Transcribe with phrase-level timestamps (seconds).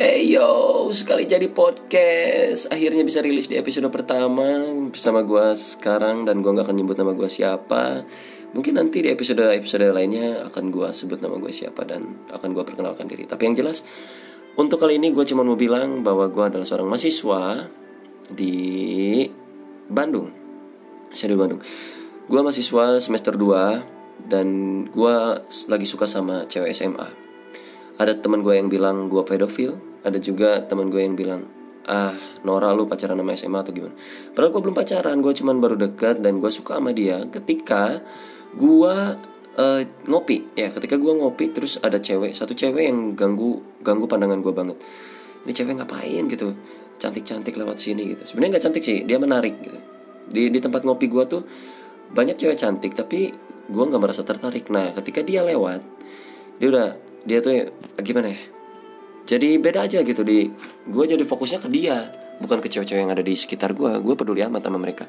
[0.00, 2.72] Eh yo, sekali jadi podcast.
[2.72, 7.12] Akhirnya bisa rilis di episode pertama Bersama gue sekarang Dan gue gak akan nyebut nama
[7.12, 8.08] gue siapa.
[8.56, 13.12] Mungkin nanti di episode-episode lainnya Akan gue sebut nama gue siapa Dan akan gue perkenalkan
[13.12, 13.28] diri.
[13.28, 13.84] Tapi yang jelas
[14.56, 17.68] Untuk kali ini gue cuma mau bilang Bahwa gue adalah seorang mahasiswa
[18.32, 18.56] Di
[19.84, 20.32] Bandung.
[21.12, 21.60] Saya di Bandung.
[22.24, 24.48] Gue mahasiswa semester 2 Dan
[24.88, 25.14] gue
[25.68, 27.28] lagi suka sama cewek SMA
[28.00, 31.44] ada teman gue yang bilang gue pedofil ada juga teman gue yang bilang
[31.88, 32.14] ah
[32.44, 33.94] Nora lu pacaran sama SMA atau gimana?
[34.32, 38.00] Padahal gue belum pacaran gue cuman baru dekat dan gue suka sama dia ketika
[38.54, 38.96] gue
[39.56, 40.46] uh, ngopi.
[40.56, 44.76] Ya ketika gue ngopi terus ada cewek satu cewek yang ganggu ganggu pandangan gue banget.
[45.44, 46.24] Ini cewek ngapain?
[46.28, 46.54] gitu.
[47.00, 48.22] Cantik-cantik lewat sini gitu.
[48.28, 49.78] Sebenarnya nggak cantik sih dia menarik gitu.
[50.30, 51.42] Di di tempat ngopi gue tuh
[52.12, 53.32] banyak cewek cantik tapi
[53.66, 54.68] gue nggak merasa tertarik.
[54.68, 55.80] Nah ketika dia lewat
[56.60, 56.88] dia udah
[57.24, 57.72] dia tuh
[58.04, 58.59] gimana ya
[59.28, 60.48] jadi beda aja gitu di.
[60.88, 62.08] Gue jadi fokusnya ke dia
[62.40, 65.04] bukan ke cewek-cewek yang ada di sekitar gue gue peduli amat sama mereka.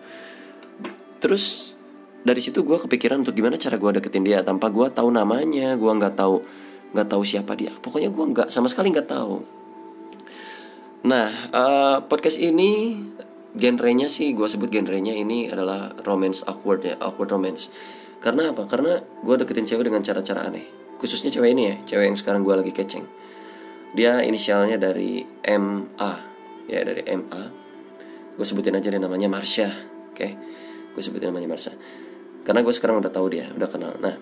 [1.23, 1.73] Terus
[2.21, 5.91] dari situ gue kepikiran untuk gimana cara gue deketin dia tanpa gue tahu namanya gue
[5.91, 6.43] nggak tahu
[6.91, 7.71] nggak tahu siapa dia.
[7.71, 9.35] Pokoknya gue nggak sama sekali nggak tahu.
[11.07, 12.99] Nah uh, podcast ini
[13.55, 17.71] genrenya sih gue sebut genrenya ini adalah romance awkward ya awkward romance.
[18.21, 18.67] Karena apa?
[18.69, 20.67] Karena gue deketin cewek dengan cara-cara aneh.
[21.01, 23.07] Khususnya cewek ini ya cewek yang sekarang gue lagi keceng
[23.91, 26.13] dia inisialnya dari MA
[26.71, 27.43] ya dari MA
[28.39, 30.15] gue sebutin aja dia namanya Marsha oke?
[30.15, 30.31] Okay?
[30.91, 31.71] gue sebutin namanya Marsha.
[32.41, 33.95] Karena gue sekarang udah tahu dia udah kenal.
[33.99, 34.15] Nah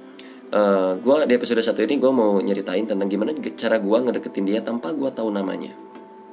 [0.53, 4.45] uh, eh, gue di episode satu ini gue mau nyeritain tentang gimana cara gue ngedeketin
[4.45, 5.73] dia tanpa gue tahu namanya.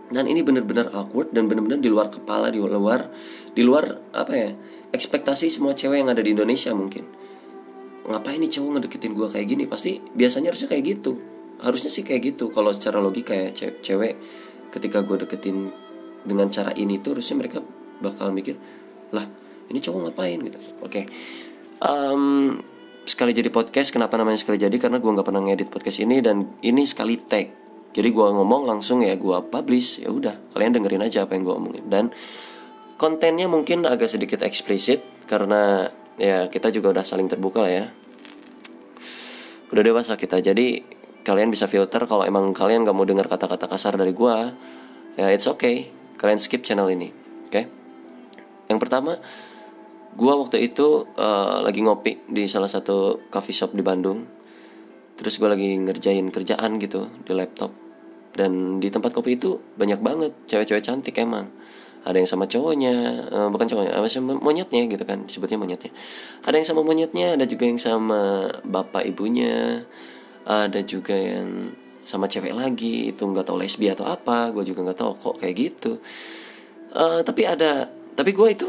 [0.06, 3.10] Dan ini bener-bener awkward dan bener-bener di luar kepala di luar
[3.52, 4.50] di luar apa ya
[4.94, 7.04] ekspektasi semua cewek yang ada di Indonesia mungkin.
[8.06, 9.64] Ngapain nih cowok ngedeketin gue kayak gini?
[9.66, 12.52] Pasti biasanya harusnya kayak gitu harusnya sih kayak gitu.
[12.52, 14.18] Kalau secara logika ya cewek
[14.72, 15.72] ketika gue deketin
[16.26, 17.62] dengan cara ini tuh harusnya mereka
[18.02, 18.58] bakal mikir
[19.14, 19.24] lah
[19.70, 20.38] ini cowok ngapain?
[20.42, 20.58] gitu.
[20.82, 20.90] Oke.
[20.90, 21.04] Okay.
[21.82, 22.56] um,
[23.06, 24.75] sekali jadi podcast kenapa namanya sekali jadi?
[24.76, 27.47] Karena gue nggak pernah ngedit podcast ini dan ini sekali tag.
[27.97, 31.54] Jadi gue ngomong langsung ya gue publish ya udah kalian dengerin aja apa yang gue
[31.54, 31.84] omongin.
[31.88, 32.04] Dan
[33.00, 35.88] kontennya mungkin agak sedikit eksplisit karena
[36.20, 37.86] ya kita juga udah saling terbuka lah ya.
[39.72, 40.95] Udah dewasa kita jadi
[41.26, 44.54] kalian bisa filter kalau emang kalian gak mau dengar kata-kata kasar dari gua.
[45.19, 45.91] Ya it's okay.
[46.14, 47.50] Kalian skip channel ini oke?
[47.50, 47.66] Okay?
[48.66, 49.19] yang pertama
[50.19, 54.22] gua waktu itu uh, lagi ngopi di salah satu coffee shop di Bandung.
[55.16, 57.72] Terus gue lagi ngerjain kerjaan gitu di laptop.
[58.37, 61.48] Dan di tempat kopi itu banyak banget cewek-cewek cantik emang.
[62.04, 62.94] Ada yang sama cowoknya
[63.32, 65.88] uh, bukan cowoknya apa sama monyetnya gitu kan sebutnya monyetnya.
[66.44, 69.88] Ada yang sama monyetnya ada juga yang sama bapak ibunya
[70.46, 71.74] ada juga yang
[72.06, 75.54] sama cewek lagi itu nggak tahu lesbi atau apa gue juga nggak tahu kok kayak
[75.58, 75.98] gitu.
[76.94, 78.68] Uh, tapi ada tapi gue itu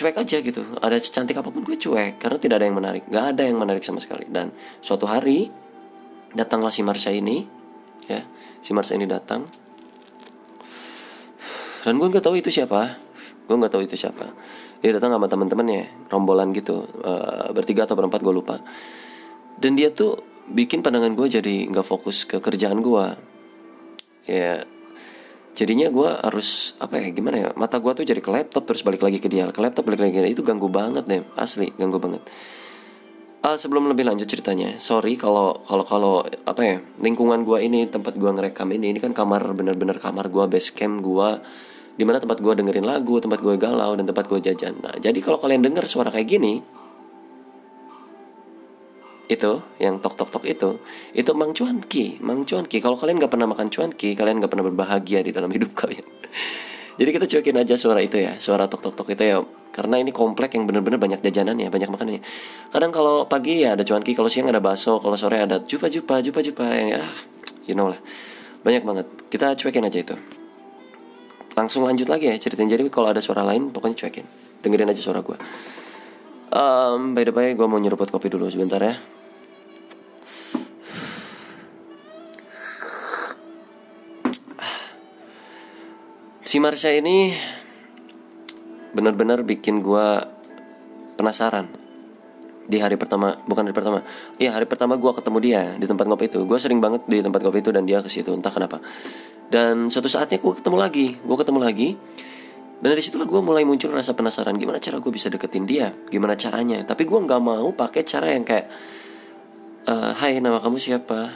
[0.00, 0.64] cuek aja gitu.
[0.80, 3.84] Ada cantik apa pun gue cuek karena tidak ada yang menarik nggak ada yang menarik
[3.84, 4.24] sama sekali.
[4.32, 4.48] Dan
[4.80, 5.52] suatu hari
[6.32, 7.44] datanglah si Marsha ini
[8.08, 8.24] ya
[8.64, 9.44] si Marsha ini datang.
[11.84, 12.96] Dan gue nggak tahu itu siapa
[13.44, 14.24] gue nggak tahu itu siapa.
[14.80, 18.56] Dia datang sama teman-temannya rombolan gitu uh, bertiga atau berempat gue lupa.
[19.60, 20.16] Dan dia tuh
[20.50, 23.04] bikin pandangan gue jadi nggak fokus ke kerjaan gue
[24.26, 24.62] ya
[25.54, 29.02] jadinya gue harus apa ya gimana ya mata gue tuh jadi ke laptop terus balik
[29.02, 29.50] lagi ke dia.
[29.50, 30.30] Ke laptop balik lagi ke dia.
[30.30, 32.22] Itu ganggu banget deh asli ganggu banget.
[33.40, 38.20] Uh, sebelum lebih lanjut ceritanya sorry kalau kalau kalau apa ya lingkungan gue ini tempat
[38.20, 41.40] gue ngerekam ini ini kan kamar bener-bener kamar gue base camp gue
[41.96, 44.84] di mana tempat gue dengerin lagu tempat gue galau dan tempat gue jajan.
[44.84, 46.60] Nah jadi kalau kalian denger suara kayak gini
[49.30, 50.82] itu yang tok tok tok itu
[51.14, 55.22] itu mang cuanki mang cuanki kalau kalian nggak pernah makan cuanki kalian nggak pernah berbahagia
[55.22, 56.02] di dalam hidup kalian.
[57.00, 59.38] Jadi kita cuekin aja suara itu ya suara tok tok tok itu ya
[59.70, 62.22] karena ini komplek yang bener-bener banyak jajanan ya banyak makanannya.
[62.74, 66.18] Kadang kalau pagi ya ada cuanki kalau siang ada bakso kalau sore ada jupa jupa
[66.18, 67.02] jupa jupa yang ya
[67.70, 68.02] you know lah.
[68.66, 69.06] Banyak banget.
[69.30, 70.16] Kita cuekin aja itu.
[71.54, 72.68] Langsung lanjut lagi ya ceritain.
[72.68, 74.26] Jadi kalau ada suara lain pokoknya cuekin.
[74.60, 75.38] Dengerin aja suara gue
[76.50, 78.94] um, by the way gue mau nyeruput kopi dulu sebentar ya
[86.40, 87.36] si Marsha ini
[88.96, 90.06] benar-benar bikin gue
[91.14, 91.68] penasaran.
[92.70, 93.98] Di hari pertama bukan hari pertama.
[94.38, 96.40] Iya hari pertama gue ketemu dia di tempat kopi itu.
[96.46, 98.78] Gue sering banget di tempat kopi itu dan dia ke situ entah kenapa.
[99.50, 101.88] Dan suatu saatnya gue ketemu lagi gue ketemu lagi.
[102.80, 105.92] Dan dari situlah gue mulai muncul rasa penasaran gimana cara gue bisa deketin dia?
[106.08, 106.80] Gimana caranya?
[106.80, 108.72] Tapi gue nggak mau pakai cara yang kayak
[109.84, 111.28] uh, Hai nama kamu siapa?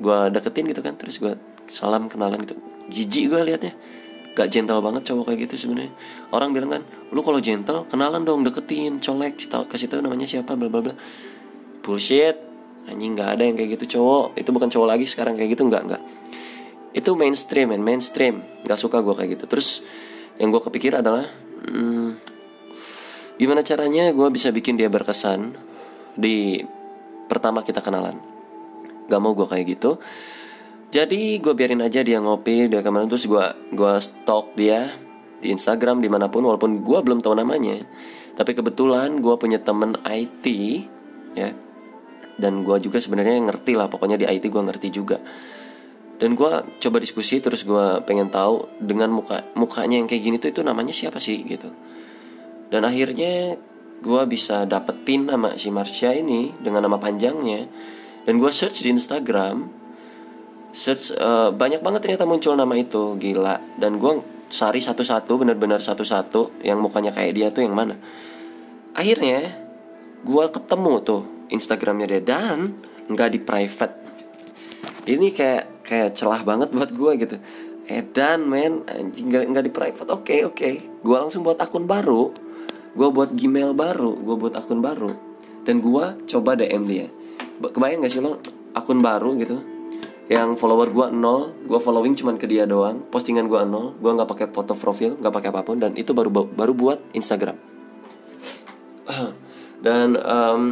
[0.00, 1.36] Gue deketin gitu kan terus gue
[1.68, 2.56] salam kenalan gitu.
[2.88, 3.95] Jijik gue liatnya
[4.36, 5.96] gak gentle banget cowok kayak gitu sebenarnya.
[6.28, 10.68] Orang bilang kan lu kalau gentle kenalan dong deketin colek kasih tahu namanya siapa bla
[10.68, 10.94] bla bla.
[11.80, 12.36] Bullshit.
[12.86, 14.38] Anjing nggak ada yang kayak gitu cowok.
[14.38, 16.02] Itu bukan cowok lagi sekarang kayak gitu nggak nggak.
[16.92, 18.44] Itu mainstream man mainstream.
[18.62, 19.44] Nggak suka gue kayak gitu.
[19.48, 19.82] Terus
[20.36, 21.24] yang gue kepikir adalah
[21.66, 22.20] hmm,
[23.40, 25.56] gimana caranya gue bisa bikin dia berkesan
[26.12, 26.60] di
[27.26, 28.20] pertama kita kenalan.
[29.06, 29.98] Gak mau gue kayak gitu
[30.86, 33.44] jadi gue biarin aja dia ngopi dia ke mana terus gue
[33.74, 34.86] gua stalk dia
[35.42, 37.82] di Instagram di mana pun walaupun gue belum tahu namanya.
[38.36, 40.46] Tapi kebetulan gue punya temen IT
[41.36, 41.50] ya.
[42.36, 45.18] Dan gue juga sebenarnya ngerti lah pokoknya di IT gue ngerti juga.
[46.16, 50.48] Dan gue coba diskusi terus gue pengen tahu dengan muka mukanya yang kayak gini tuh
[50.52, 51.68] itu namanya siapa sih gitu.
[52.72, 53.56] Dan akhirnya
[54.00, 57.68] gue bisa dapetin nama si Marsha ini dengan nama panjangnya.
[58.24, 59.85] Dan gue search di Instagram
[60.76, 63.56] search uh, banyak banget ternyata muncul nama itu gila.
[63.80, 64.20] Dan gue
[64.52, 67.96] cari satu-satu benar-benar satu-satu yang mukanya kayak dia tuh yang mana.
[68.92, 69.56] Akhirnya
[70.20, 72.76] gue ketemu tuh Instagramnya dia dan
[73.08, 73.94] nggak di private.
[75.08, 77.36] Ini kayak kayak celah banget buat gue gitu.
[77.88, 80.08] Edan men anjing nggak nggak di private.
[80.12, 80.56] Oke okay, oke.
[80.60, 80.74] Okay.
[80.84, 82.36] gue langsung buat akun baru.
[82.92, 84.12] Gue buat gmail baru.
[84.12, 85.16] Gue buat akun baru.
[85.64, 87.08] Dan gue coba dm dia.
[87.56, 88.36] Kebayang gak sih lo?
[88.76, 89.75] Akun baru gitu
[90.26, 93.06] yang follower gue nol gue following cuman ke dia doang.
[93.06, 96.30] Postingan gue nol gue nggak pakai foto profil nggak pakai apa pun dan itu baru
[96.30, 97.54] baru buat Instagram.
[99.86, 100.62] Dan um,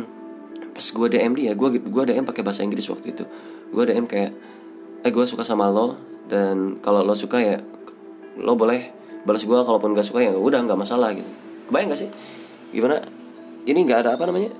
[0.75, 3.25] pas gue DM dia gue gue DM pakai bahasa Inggris waktu itu.
[3.71, 4.35] Gue DM kayak
[5.06, 7.61] eh gue suka sama lo dan kalau lo suka ya
[8.41, 8.91] lo boleh
[9.23, 11.29] balas gue kalaupun gak suka ya udah nggak masalah gitu.
[11.71, 12.11] Kebayang gak sih?
[12.75, 13.01] Gimana?
[13.65, 14.51] Ini nggak ada apa namanya?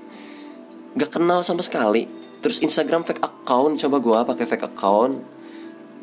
[0.95, 2.07] Nggak kenal sama sekali
[2.45, 5.17] terus Instagram fake account coba gue pakai fake account.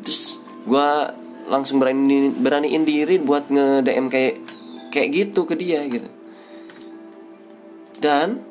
[0.03, 0.89] Terus gue
[1.47, 4.35] langsung berani beraniin diri buat nge DM kayak
[4.91, 6.11] kayak gitu ke dia gitu.
[8.03, 8.43] Dan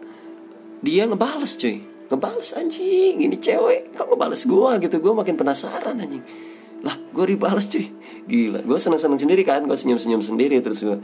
[0.80, 1.84] dia ngebales cuy.
[2.08, 4.96] Ngebales anjing ini cewek kok ngebales gue gitu.
[4.96, 6.24] Gue makin penasaran anjing.
[6.80, 7.92] Lah gue dibales cuy.
[8.24, 8.64] Gila.
[8.64, 9.68] Gue seneng seneng sendiri kan.
[9.68, 10.64] Gue senyum senyum sendiri.
[10.64, 10.96] Terus gue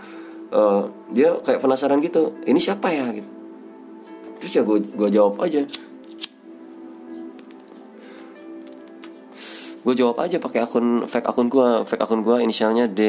[0.57, 2.33] uh, dia kayak penasaran gitu.
[2.49, 3.13] Ini siapa ya?
[3.13, 3.29] Gitu.
[4.41, 5.69] Terus ya gue gue jawab aja
[9.79, 13.03] gue jawab aja pakai akun fake akun gue fake akun gue inisialnya D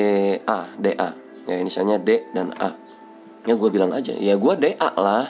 [0.46, 1.10] A D A.
[1.50, 2.78] Ya inisialnya D dan A.
[3.50, 4.14] Ya gue bilang aja.
[4.14, 5.26] Ya gue D A lah.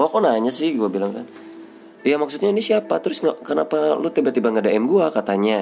[0.00, 0.72] Oh kok nanya sih?
[0.76, 1.26] Gue bilang kan.
[2.06, 2.96] Ya maksudnya ini siapa?
[3.02, 5.60] Terus nggak kenapa lu tiba-tiba nggak DM gue katanya.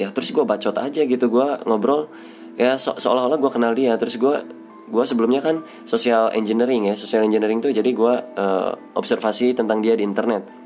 [0.00, 1.26] Ya terus gue bacot aja gitu.
[1.28, 2.08] Gue ngobrol.
[2.56, 4.00] Ya so seolah-olah gue kenal dia.
[4.00, 4.36] Terus gue
[4.84, 6.94] gue sebelumnya kan social engineering ya.
[6.96, 10.63] Social engineering tuh jadi gue uh, observasi tentang dia di internet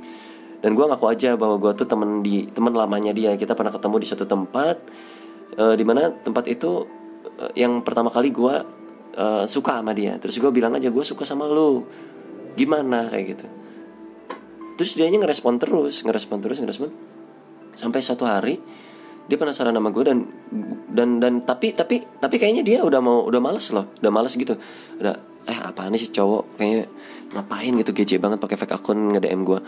[0.59, 3.35] dan gue ngaku aja bahwa gue tuh temen di temen lamanya dia.
[3.39, 4.77] Kita pernah ketemu di satu tempat
[5.55, 6.83] uh, di mana tempat itu
[7.39, 8.55] uh, yang pertama kali gue
[9.15, 10.19] uh, suka sama dia.
[10.19, 11.87] Terus gue bilang aja gue suka sama lu.
[12.59, 13.07] Gimana?
[13.07, 13.47] Kayak gitu.
[14.79, 16.91] Terus dia ngerespon terus ngerespon terus ngerespon.
[17.79, 18.59] Sampai satu hari
[19.31, 20.19] dia penasaran sama gue dan
[20.91, 23.95] dan dan tapi tapi tapi kayaknya dia udah mau udah males loh.
[24.03, 24.59] Udah males gitu.
[24.99, 26.61] Udah eh apa nih sih cowok?
[26.61, 26.85] Kayaknya
[27.33, 29.61] ngapain gitu gece banget pakai fake akun nge DM gue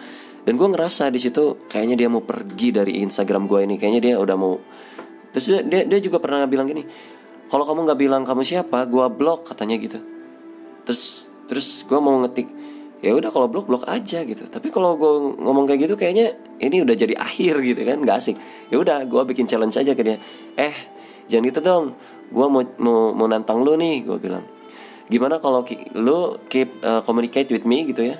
[0.48, 3.74] dan gue ngerasa di situ kayaknya dia mau pergi dari Instagram gue ini.
[3.80, 4.56] Kayaknya dia udah mau
[5.32, 6.84] terus dia dia, dia juga pernah bilang gini
[7.50, 9.98] kalau kamu nggak bilang kamu siapa gue blok katanya gitu.
[10.84, 12.48] Terus terus gue mau ngetik
[13.00, 14.44] ya udah kalau blok blok aja gitu.
[14.48, 18.36] Tapi kalau gue ngomong kayak gitu kayaknya ini udah jadi akhir gitu kan nggak asik.
[18.68, 20.16] Ya udah gue bikin challenge aja ke dia.
[20.56, 21.00] Eh
[21.30, 21.84] jangan gitu dong
[22.30, 24.42] gue mau mau mau nantang lu nih gue bilang
[25.10, 28.16] gimana kalau ki lu keep uh, communicate with me gitu ya?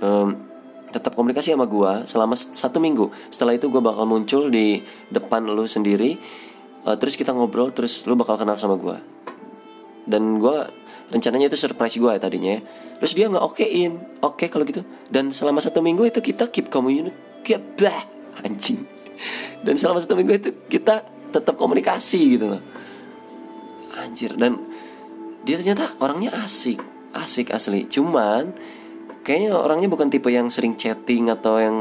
[0.00, 0.48] Um,
[0.90, 3.12] tetap komunikasi sama gue selama satu minggu.
[3.30, 4.82] Setelah itu gue bakal muncul di
[5.12, 6.18] depan lu sendiri
[6.88, 9.20] uh, terus kita ngobrol terus lu bakal kenal sama gue
[10.10, 10.56] dan gue
[11.14, 12.60] rencananya itu surprise gue ya tadinya ya.
[12.98, 13.92] terus dia nggak okein
[14.24, 14.82] oke okay, kalau gitu.
[15.06, 18.00] Dan selama satu minggu itu kita keep communicate bah
[18.42, 18.82] anjing.
[19.60, 22.62] Dan selama satu minggu itu kita tetap komunikasi gitu loh.
[24.00, 24.69] Anjir dan
[25.44, 26.80] dia ternyata orangnya asik
[27.14, 27.86] asik asli.
[27.90, 28.54] Cuman
[29.26, 31.76] kayaknya orangnya bukan tipe yang sering chatting atau yang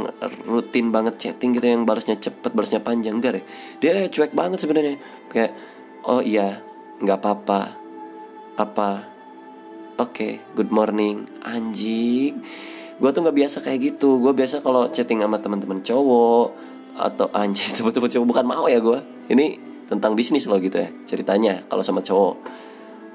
[0.45, 3.21] rutin banget chatting gitu yang balasnya cepet balasnya panjang.
[3.21, 3.43] Enggak deh.
[3.81, 4.97] Dia cuek banget sebenarnya.
[5.29, 5.51] Kayak
[6.05, 6.61] oh iya
[6.99, 7.61] nggak apa-apa.
[8.59, 8.89] Apa?
[9.99, 11.27] Oke okay, good morning.
[11.43, 12.41] Anjing.
[12.99, 14.19] Gue tuh nggak biasa kayak gitu.
[14.19, 16.47] Gue biasa kalau chatting sama teman-teman cowok
[16.99, 18.27] atau anjing teman-teman cowok.
[18.27, 18.99] Bukan mau ya gue
[19.31, 22.37] ini tentang bisnis loh gitu ya ceritanya kalau sama cowok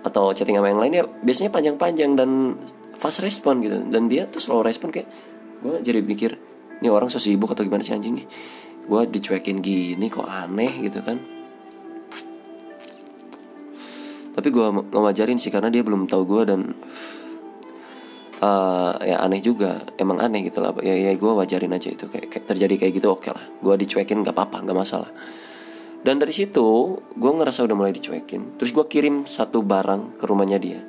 [0.04, 2.60] atau chatting sama yang lain ya biasanya panjang-panjang dan
[2.94, 3.80] fast respon gitu.
[3.88, 5.08] Dan dia tuh slow respon kayak
[5.64, 6.36] gue jadi mikir
[6.84, 8.26] ini orang so sibuk atau gimana sih anjing nih?
[8.84, 11.16] Gue dicuekin gini kok aneh gitu kan.
[14.34, 16.60] Tapi gue ngajarin sih karena dia belum tahu gue dan
[18.44, 20.76] uh, ya aneh juga emang aneh gitu lah.
[20.84, 23.44] Ya ya gue wajarin aja itu kayak, kayak terjadi kayak gitu oke okay lah.
[23.64, 25.08] Gue dicuekin nggak apa-apa nggak masalah
[26.04, 28.60] dan dari situ gue ngerasa udah mulai dicuekin.
[28.60, 30.84] Terus gue kirim satu barang ke rumahnya dia.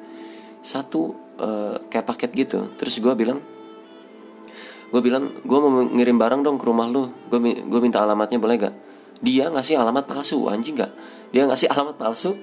[0.59, 2.75] Satu uh, kayak paket gitu.
[2.75, 3.39] Terus gue bilang
[4.91, 7.07] gue bilang gue mau ngirim barang dong ke rumah lu.
[7.31, 8.75] Gue minta alamatnya boleh gak
[9.23, 10.91] dia ngasih alamat palsu anjing gak
[11.31, 12.35] dia ngasih alamat palsu.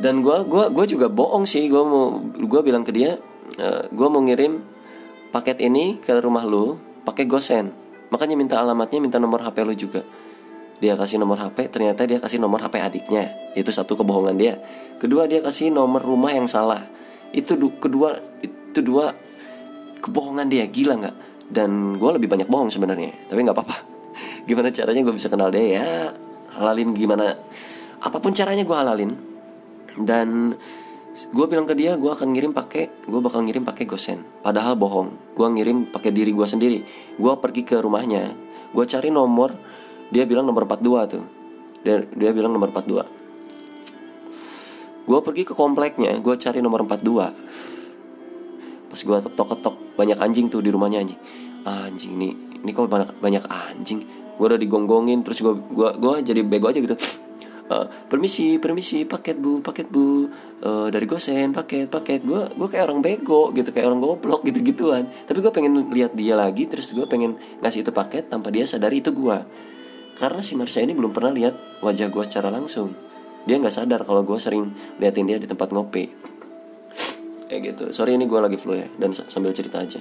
[0.00, 1.68] Dan gue gua gue juga bohong sih.
[1.68, 3.20] Gue mau gue bilang ke dia
[3.60, 4.56] uh, eh, gue mau ngirim
[5.36, 7.76] paket ini ke rumah lu pakai gosen.
[8.08, 10.23] Makanya minta alamatnya minta nomor hp lu juga
[10.82, 13.30] dia kasih nomor hp ternyata dia kasih nomor hp adiknya.
[13.54, 14.58] Itu satu kebohongan dia.
[14.98, 16.82] Kedua dia kasih nomor rumah yang salah.
[17.30, 19.14] Itu kedua itu dua
[20.02, 20.66] kebohongan dia.
[20.66, 21.16] Gila nggak?
[21.44, 23.76] Dan gue lebih banyak bohong sebenarnya tapi nggak apa-apa.
[24.48, 25.62] Gimana caranya gue bisa kenal dia?
[25.62, 25.86] Ya
[26.54, 27.34] halalin gimana?
[28.02, 29.12] Apa pun caranya gue halalin.
[29.94, 30.54] Dan
[31.14, 34.26] gue bilang ke dia gue akan ngirim pakai gue bakal ngirim pakai gosen.
[34.42, 35.34] Padahal bohong.
[35.38, 36.78] Gue ngirim pakai diri gue sendiri.
[37.14, 38.34] Gue pergi ke rumahnya.
[38.74, 39.54] Gue cari nomor
[40.14, 41.24] dia bilang nomor 42 tuh.
[41.82, 43.24] Dia dia bilang nomor 42
[45.04, 47.04] gue pergi ke kompleknya gue cari nomor 42
[48.88, 51.18] pas gue ketok-ketok banyak anjing tuh di rumahnya anjing.
[51.66, 52.30] Anjing ini
[52.62, 54.06] ini kok banyak banyak anjing?
[54.38, 56.94] Gue udah digonggongin terus gue gue gue jadi bego aja gitu.
[57.64, 60.30] Uh, permisi permisi paket bu paket bu.
[60.62, 62.22] Uh, dari gosen paket paket.
[62.22, 66.14] Gue gue kayak orang bego gitu kayak orang goblok gitu gituan tapi gue pengen lihat
[66.14, 67.34] dia lagi terus gue pengen
[67.66, 69.42] ngasih itu paket tanpa dia sadari itu gue
[70.14, 72.94] karena si Marsha ini belum pernah lihat wajah gue secara langsung.
[73.44, 76.08] Dia nggak sadar kalau gue sering liatin dia di tempat ngopi.
[77.50, 77.84] Kayak gitu.
[77.90, 78.88] Sorry ini gue lagi flu ya.
[78.96, 80.00] Dan sambil cerita aja.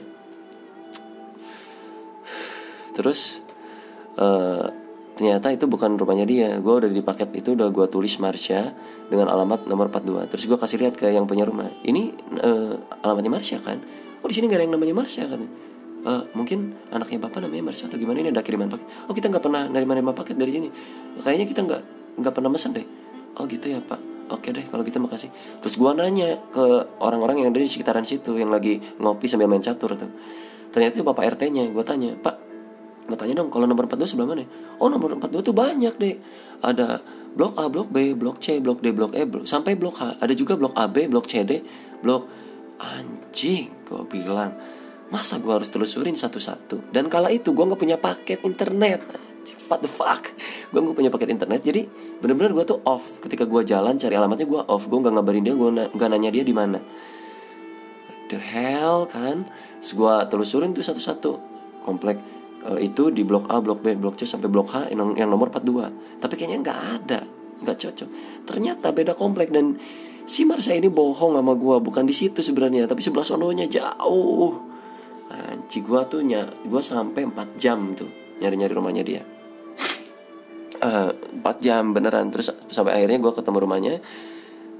[2.93, 3.41] Terus
[4.21, 4.69] uh,
[5.17, 6.49] ternyata itu bukan rumahnya dia.
[6.61, 8.71] Gue udah di paket itu udah gue tulis Marsha
[9.09, 11.67] dengan alamat nomor 42 terus gue kasih lihat ke yang punya rumah.
[11.83, 13.81] Ini uh, alamatnya Marsha kan?
[14.23, 15.72] Oh di sini gak ada yang namanya Marsha kan
[16.05, 19.43] uh, mungkin anaknya bapak namanya Marsha atau gimana ini ada kiriman paket oh kita nggak
[19.43, 20.67] pernah nerima nerima paket dari sini
[21.19, 21.81] kayaknya kita nggak
[22.23, 22.85] nggak pernah mesen deh
[23.39, 25.29] oh gitu ya pak oke deh kalau gitu makasih
[25.59, 26.63] terus gue nanya ke
[27.01, 30.11] orang-orang yang ada di sekitaran situ yang lagi ngopi sambil main catur tuh
[30.69, 32.43] ternyata itu bapak RT-nya gue tanya pak
[33.03, 34.47] Gue tanya dong kalau nomor 42 sebelah mana?
[34.79, 36.15] Oh nomor 42 tuh banyak deh.
[36.63, 37.03] Ada
[37.35, 40.23] blok A, blok B, blok C, blok D, blok E, blok, sampai blok H.
[40.23, 41.59] Ada juga blok AB, blok CD,
[41.99, 42.31] blok
[42.79, 43.67] anjing.
[43.83, 44.55] Gue bilang
[45.13, 46.89] masa gue harus telusurin satu-satu.
[46.89, 49.05] Dan kala itu gue nggak punya paket internet.
[49.69, 50.33] What the fuck?
[50.73, 51.61] Gue nggak punya paket internet.
[51.61, 51.85] Jadi
[52.17, 53.21] bener-bener gue tuh off.
[53.21, 54.89] Ketika gue jalan cari alamatnya gue off.
[54.89, 55.53] Gue nggak ngabarin dia.
[55.53, 56.81] Gue nggak nanya dia di mana.
[58.33, 59.45] The hell kan?
[59.85, 61.31] Terus gue telusurin tuh satu-satu
[61.85, 62.17] komplek
[62.65, 65.53] uh, itu di blok A, blok B, blok C sampai blok H yang, yang nomor
[65.53, 66.17] 42.
[66.23, 67.19] Tapi kayaknya nggak ada,
[67.61, 68.09] nggak cocok.
[68.49, 69.77] Ternyata beda komplek dan
[70.23, 74.72] si Marsha ini bohong sama gua, bukan di situ sebenarnya, tapi sebelah sononya jauh.
[75.31, 76.35] Anci gua tuh ny
[76.67, 78.09] gua sampai 4 jam tuh
[78.43, 79.21] nyari-nyari rumahnya dia.
[80.83, 82.27] Uh, eh, 4 jam beneran.
[82.33, 83.95] Terus sampai akhirnya gua ketemu rumahnya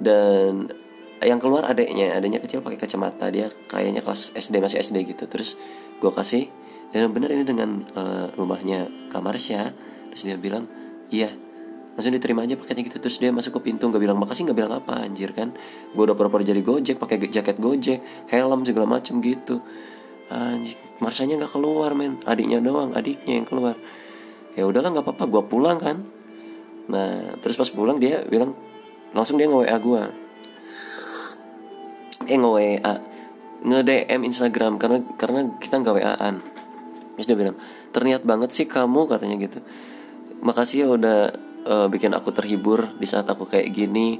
[0.03, 0.73] dan
[1.23, 5.23] yang keluar adeknya adeknya kecil pakai kacamata dia kayaknya kelas SD masih SD gitu.
[5.25, 5.55] Terus
[6.03, 6.51] gue kasih
[6.91, 9.71] dan benar ini dengan uh, rumahnya Kamarsya
[10.11, 10.67] terus dia bilang
[11.09, 11.31] iya.
[11.93, 12.97] Langsung diterima aja paketnya gitu.
[12.97, 15.53] Terus dia masuk ke pintu nggak bilang makasih nggak bilang apa anjir kan.
[15.93, 18.01] Gue udah pura-pura jadi gojek pakai jaket gojek
[18.33, 19.61] helm segala macem gitu
[20.31, 22.23] anjir Marsanya nggak keluar men.
[22.23, 23.75] Adiknya doang adiknya yang keluar.
[24.55, 26.05] Ya udahlah nggak apa-apa gue pulang kan.
[26.87, 28.55] Nah terus pas pulang dia bilang
[29.13, 30.03] langsung dia nge WA gue
[32.27, 32.95] eh nge WA
[33.63, 36.35] nge DM Instagram karena karena kita nggak WA-an
[37.15, 37.55] terus dia bilang
[37.93, 39.59] terniat banget sih kamu katanya gitu.
[40.43, 41.19] Makasih ya udah
[41.63, 44.17] uh, bikin aku terhibur di saat aku kayak gini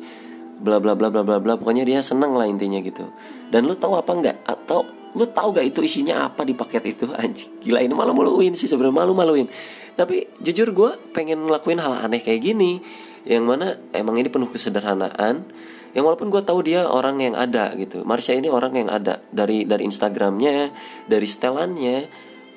[0.62, 1.58] bla bla bla bla bla bla.
[1.58, 3.10] Pokoknya dia seneng lah intinya gitu.
[3.50, 4.38] Dan lu tahu apa nggak?
[4.46, 7.06] Atau lu tahu gak itu isinya apa di paket itu?
[7.22, 9.48] Anjing gila ini malu maluin sih sebenarnya malu maluin
[9.94, 12.82] tapi jujur gue pengen ngelakuin hal aneh kayak gini
[13.24, 15.48] yang mana emang ini penuh kesederhanaan.
[15.94, 18.02] Yang walaupun gue tahu dia orang yang ada gitu.
[18.02, 19.22] Marsha ini orang yang ada.
[19.30, 20.74] Dari dari Instagramnya
[21.08, 21.98] dari setelannya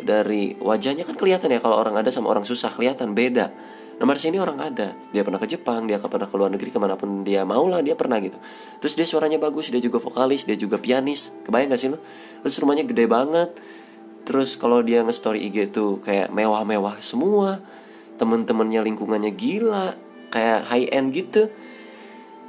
[0.00, 3.48] dari wajahnya kan kelihatan ya kalau orang ada sama orang susah kelihatan beda
[3.96, 4.92] nomor sini orang ada.
[5.12, 7.80] Dia pernah ke Jepang dia pernah ke luar negeri ke mana pun dia mau lah
[7.80, 8.36] dia pernah gitu.
[8.80, 11.32] Terus dia suaranya bagus dia juga vokalis dia juga pianis.
[11.44, 11.98] Kebayang gak sih lo
[12.44, 13.50] terus rumahnya gede banget.
[14.26, 17.62] Terus kalau dia nge-story IG tuh kayak mewah-mewah semua.
[18.16, 19.94] Temen-temennya lingkungannya gila
[20.34, 21.48] kayak high end gitu.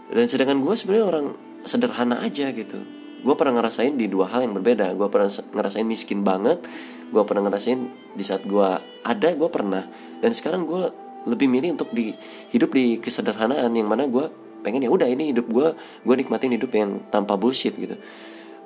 [0.07, 1.25] Dan sedangkan gue sebenarnya orang
[1.67, 2.81] sederhana aja gitu.
[3.21, 4.95] Gue pernah ngerasain di dua hal yang berbeda.
[4.95, 6.63] Gue pernah ngerasain miskin banget.
[7.11, 7.79] Gue pernah ngerasain
[8.15, 8.69] di saat gue
[9.03, 9.83] ada gue pernah.
[10.23, 12.15] Dan sekarang gue lebih milih untuk di
[12.55, 14.31] hidup di kesederhanaan yang mana gue
[14.63, 17.99] pengen ya udah ini hidup gue gue nikmatin hidup yang tanpa bullshit gitu.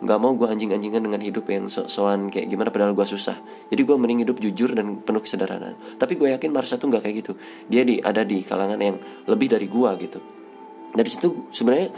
[0.02, 3.38] Nggak mau gue anjing-anjingan dengan hidup yang so-soan kayak gimana padahal gue susah.
[3.70, 5.78] Jadi gue mending hidup jujur dan penuh kesederhanaan.
[6.02, 7.38] Tapi gue yakin Marsha tuh nggak kayak gitu.
[7.70, 8.98] Dia di ada di kalangan yang
[9.30, 10.20] lebih dari gue gitu.
[10.98, 11.94] Dari situ sebenarnya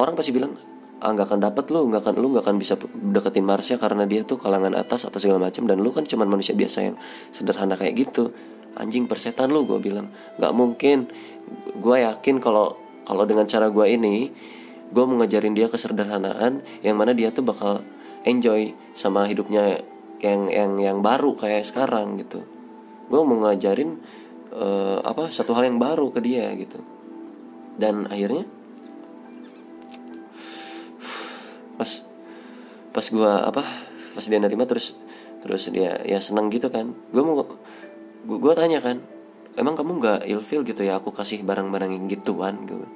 [0.00, 0.56] orang pasti bilang
[1.00, 4.20] ah nggak akan dapet lu nggak akan lu nggak akan bisa deketin Marsha karena dia
[4.20, 6.96] tuh kalangan atas atau segala macam dan lu kan cuman manusia biasa yang
[7.32, 8.36] sederhana kayak gitu
[8.78, 10.10] anjing persetan lu gue bilang.
[10.38, 10.98] Nggak mungkin.
[11.78, 14.30] Gue yakin kalau kalau dengan cara gue ini
[14.90, 17.86] gue mau ngajarin dia kesederhanaan yang mana dia tuh bakal
[18.26, 19.82] enjoy sama hidupnya
[20.20, 22.44] yang yang yang baru kayak sekarang gitu.
[23.10, 23.98] Gue mau ngajarin
[24.54, 26.78] uh, apa satu hal yang baru ke dia gitu.
[27.80, 28.44] Dan akhirnya
[31.80, 32.04] pas
[32.92, 33.62] pas gue apa
[34.12, 34.92] pas dia nerima terus
[35.40, 36.92] terus dia ya seneng gitu kan.
[37.14, 37.46] Gue mau
[38.26, 39.00] gue tanya kan
[39.58, 42.64] emang kamu nggak ilfil gitu ya aku kasih barang-barang yang gituan?
[42.64, 42.86] Gitu.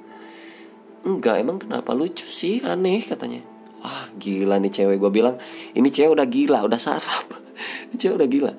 [1.05, 1.93] Enggak emang kenapa?
[1.93, 3.43] Lucu sih aneh katanya.
[3.85, 4.97] Wah gila nih cewek.
[4.97, 5.37] Gue bilang
[5.77, 7.29] ini cewek udah gila udah sarap.
[7.87, 8.51] Ini cewek udah gila.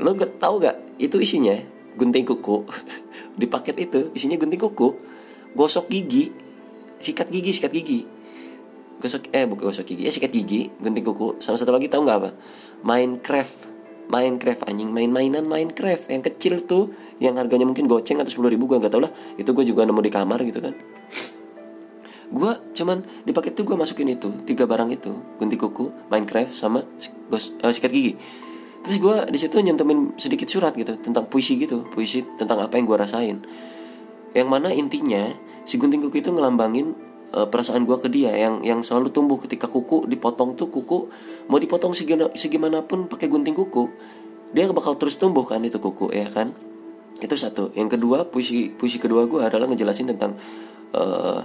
[0.00, 1.58] Lo gak tau gak itu isinya
[1.98, 2.64] gunting kuku.
[3.40, 4.94] Di paket itu isinya gunting kuku
[5.54, 6.30] gosok gigi
[7.02, 8.06] sikat gigi sikat gigi.
[9.02, 11.42] Gosok eh bukan gosok gigi ya sikat gigi gunting kuku.
[11.42, 12.30] Sama satu lagi tau nggak apa?
[12.86, 13.73] Minecraft
[14.08, 14.90] Minecraft anjing.
[14.92, 16.92] Main-mainan Minecraft yang kecil tuh
[17.22, 19.12] yang harganya mungkin goceng atau sepuluh ribu gue nggak tau lah.
[19.36, 20.74] Itu gue juga nemu di kamar gitu kan.
[22.34, 25.12] Gue cuman di paket itu gue masukin itu tiga barang itu.
[25.38, 26.82] Gunting kuku Minecraft sama
[27.30, 28.18] gos, uh, sikat gigi.
[28.84, 31.88] Terus gue di situ nyentumin sedikit surat gitu tentang puisi gitu.
[31.88, 33.40] Puisi tentang apa yang gue rasain.
[34.34, 35.30] Yang mana intinya
[35.64, 39.66] si gunting kuku itu ngelambangin uh, perasaan gue ke dia yang yang selalu tumbuh ketika
[39.66, 41.10] kuku dipotong tuh kuku
[41.50, 43.90] mau dipotong segimana segimanapun pakai gunting kuku
[44.54, 46.54] dia bakal terus tumbuh kan itu kuku ya kan?
[47.18, 47.74] Itu satu.
[47.74, 50.38] Yang kedua puisi puisi kedua gue adalah ngejelasin tentang
[50.94, 51.42] uh,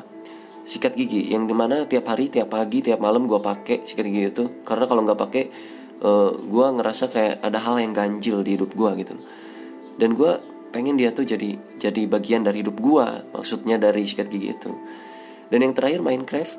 [0.62, 4.30] sikat gigi yang di mana tiap hari tiap pagi tiap malam gue pakai sikat gigi
[4.30, 5.43] itu karena kalau nggak pakai
[6.06, 9.17] uh, gue ngerasa kayak ada hal yang ganjil di hidup gue gitu.
[9.97, 10.38] Dan gue
[10.69, 14.69] pengen dia tuh jadi jadi bagian dari hidup gue maksudnya dari sikat gigi itu
[15.49, 16.57] dan yang terakhir Minecraft.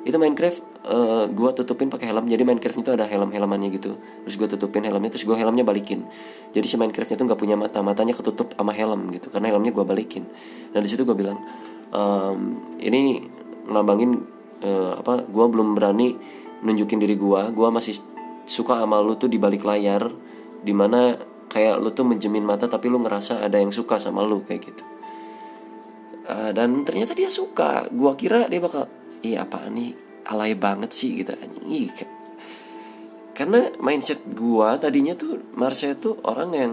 [0.00, 2.24] Itu Minecraft uh, eh, gue tutupin pakai helm.
[2.24, 4.00] Jadi Minecraft itu ada helm helmannya gitu.
[4.24, 6.08] Terus gue tutupin helmnya terus gue helmnya balikin.
[6.56, 7.84] Jadi si Minecraftnya tuh nggak punya mata.
[7.84, 9.28] Matanya ketutup sama helm gitu.
[9.28, 10.24] Karena helmnya gue balikin.
[10.72, 11.36] Dan di situ gue bilang
[11.92, 13.28] um, ini
[13.68, 14.24] ngelambangin
[14.64, 16.16] uh, apa gue belum berani
[16.64, 18.00] nunjukin diri gue gue masih
[18.44, 20.08] suka sama lu tuh di balik layar.
[20.60, 21.12] Di mana
[21.52, 24.89] kayak lu tuh menjemin mata tapi lu ngerasa ada yang suka sama lu kayak gitu
[26.30, 27.90] uh, dan ternyata dia suka.
[27.90, 28.86] Gue kira dia bakal
[29.26, 29.98] iya apa nih?
[30.30, 31.34] Alay banget sih gitu.
[31.66, 31.90] Ih,
[33.34, 36.72] karena mindset gue tadinya tuh Marsha tuh orang yang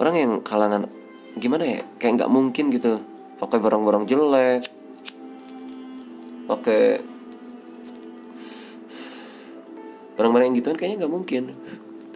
[0.00, 0.88] orang yang kalangan
[1.36, 3.04] gimana ya kayak nggak mungkin gitu.
[3.36, 4.62] Pakai barang-barang jelek.
[6.48, 6.82] Pakai
[10.16, 11.42] barang-barang yang gituan kayaknya nggak mungkin.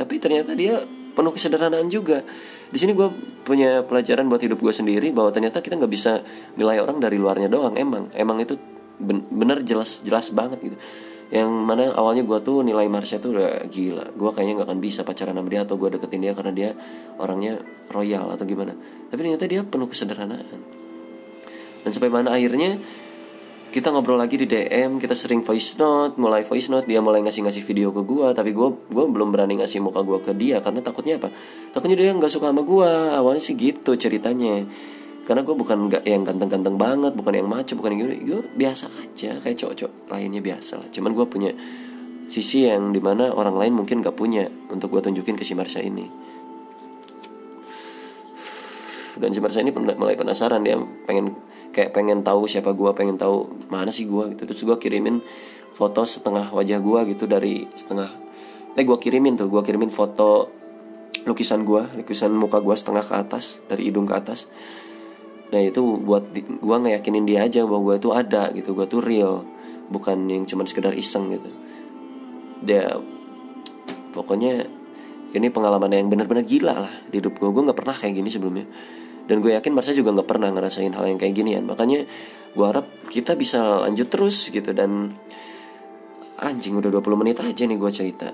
[0.01, 0.81] Tapi ternyata dia
[1.14, 2.27] penuh kesederhanaan juga.
[2.68, 3.09] Di sini gue
[3.46, 6.20] punya pelajaran buat hidup gue sendiri bahwa ternyata kita nggak bisa
[6.59, 7.79] nilai orang dari luarnya doang.
[7.79, 8.59] Emang emang itu
[9.31, 10.77] bener jelas jelas banget gitu.
[11.33, 14.12] Yang mana awalnya gue tuh nilai Marsha tuh udah gila.
[14.12, 16.70] Gue kayaknya nggak akan bisa pacaran sama dia atau gue deketin dia karena dia
[17.16, 18.77] orangnya royal atau gimana.
[19.09, 20.61] Tapi ternyata dia penuh kesederhanaan.
[21.85, 22.81] Dan sampai mana akhirnya
[23.75, 27.43] kita ngobrol lagi di DM kita sering voice note mulai voice note dia mulai ngasih
[27.43, 30.79] ngasih video ke gue tapi gue gue belum berani ngasih muka gue ke dia karena
[30.79, 31.35] takutnya apa?
[31.75, 32.87] Takutnya dia nggak suka sama gue
[33.19, 34.63] awalnya sih gitu ceritanya.
[35.27, 38.87] Karena gue bukan nggak yang ganteng-ganteng banget bukan yang maco bukan yang gini gue biasa
[38.95, 40.87] aja kayak cowok-cowok lainnya biasa lah.
[40.95, 41.51] Cuman gue punya
[42.31, 45.83] sisi yang di mana orang lain mungkin gak punya untuk gue tunjukin ke si Marsha
[45.83, 46.07] ini.
[49.19, 50.79] Dan si Marsha ini mulai penasaran dia
[51.11, 51.35] pengen
[51.75, 54.47] kayak pengen tahu siapa gue pengen tahu mana sih gue gitu.
[54.47, 55.19] Terus gue kirimin
[55.75, 58.23] foto setengah wajah gue gitu dari setengah
[58.75, 60.51] eh gue kirimin tuh gue kirimin foto
[61.27, 64.47] lukisan gue lukisan muka gue setengah ke atas dari hidung ke atas.
[65.51, 69.47] Nah itu buat gue ngeyakinin dia aja bahwa gue itu ada gitu gue tuh real
[69.91, 71.51] bukan yang cuma sekedar iseng gitu.
[72.63, 72.99] Dia
[74.15, 74.67] pokoknya
[75.35, 78.67] ini pengalaman yang benar-benar gila lah di hidup gue gue nggak pernah kayak gini sebelumnya
[79.25, 82.05] dan gue yakin Marsha juga nggak pernah ngerasain hal yang kayak ginian makanya
[82.55, 85.17] gue harap kita bisa lanjut terus gitu dan
[86.39, 88.29] anjing udah 20 menit aja nih gue cerita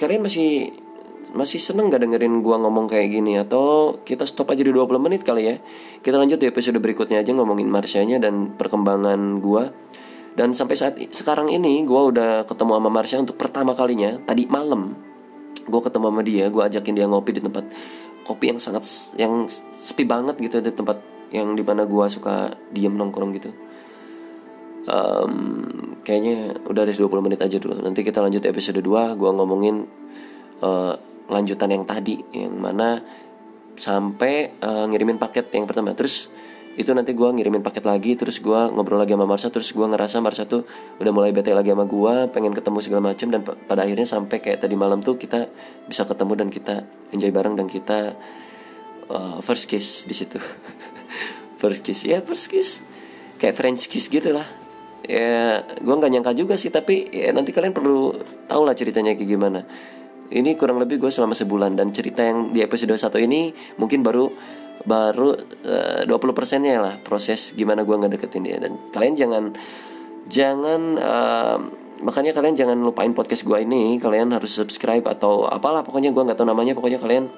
[0.00, 0.72] kalian masih
[1.30, 5.22] masih seneng gak dengerin gua ngomong kayak gini atau kita stop aja di 20 menit
[5.22, 5.56] kali ya.
[6.02, 9.70] Kita lanjut di episode berikutnya aja ngomongin Marsyanya dan perkembangan gua.
[10.34, 14.98] Dan sampai saat sekarang ini gua udah ketemu sama Marsha untuk pertama kalinya tadi malam.
[15.70, 17.64] Gua ketemu sama dia, gua ajakin dia ngopi di tempat
[18.26, 19.48] kopi yang sangat yang
[19.80, 23.50] sepi banget gitu di tempat yang di mana gua suka diem nongkrong gitu.
[24.90, 27.78] Um, kayaknya udah ada 20 menit aja dulu.
[27.84, 29.86] Nanti kita lanjut episode 2 gua ngomongin
[30.64, 30.94] uh,
[31.30, 32.98] lanjutan yang tadi yang mana
[33.78, 36.28] sampai uh, ngirimin paket yang pertama terus
[36.78, 40.22] itu nanti gue ngirimin paket lagi terus gue ngobrol lagi sama Marsha terus gue ngerasa
[40.22, 40.62] Marsha tuh
[41.02, 44.62] udah mulai bete lagi sama gue pengen ketemu segala macam dan pada akhirnya sampai kayak
[44.62, 45.50] tadi malam tuh kita
[45.90, 46.74] bisa ketemu dan kita
[47.10, 48.14] enjoy bareng dan kita
[49.10, 50.38] uh, first kiss di situ.
[51.60, 52.80] First kiss ya first kiss.
[53.36, 54.48] Kayak French kiss gitu lah.
[55.04, 58.16] Ya gue nggak nyangka juga sih tapi ya nanti kalian perlu
[58.48, 59.60] tahu lah ceritanya kayak gimana.
[60.32, 64.32] Ini kurang lebih gue selama sebulan dan cerita yang di episode 1 ini mungkin baru
[64.84, 68.56] baru uh, 20 persennya lah proses gimana gue ngedeketin dia.
[68.56, 69.44] Dan kalian jangan
[70.30, 71.58] jangan uh,
[72.00, 74.00] makanya kalian jangan lupain podcast gue ini.
[74.00, 76.72] Kalian harus subscribe atau apalah pokoknya gue nggak tahu namanya.
[76.72, 77.28] Pokoknya kalian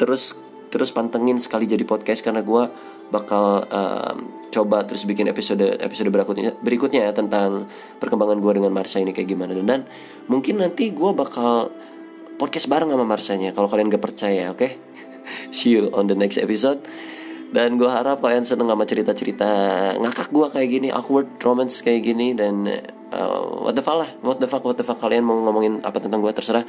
[0.00, 0.36] terus
[0.70, 2.62] terus pantengin sekali jadi podcast karena gue
[3.10, 4.14] bakal uh,
[4.54, 7.66] coba terus bikin episode episode berikutnya berikutnya ya tentang
[7.98, 9.52] perkembangan gue dengan Marsha ini kayak gimana.
[9.52, 9.80] Dan, dan
[10.30, 11.74] mungkin nanti gue bakal
[12.40, 14.64] podcast bareng sama Marsanya kalau kalian gak percaya oke?
[14.64, 14.80] okay?
[15.50, 16.82] See you on the next episode.
[17.50, 19.50] Dan gue harap kalian seneng sama cerita-cerita
[19.98, 22.62] ngakak gue kayak gini awkward romance kayak gini dan
[23.10, 25.98] uh, what the fuck lah what the fuck what the fuck kalian mau ngomongin apa
[25.98, 26.62] tentang gue terserah.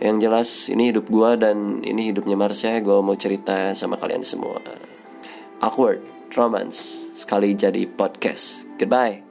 [0.00, 4.60] Yang jelas ini hidup gue dan ini hidupnya Marsha gue mau cerita sama kalian semua.
[5.60, 6.00] Awkward
[6.32, 8.64] romance sekali jadi podcast.
[8.80, 9.25] Goodbye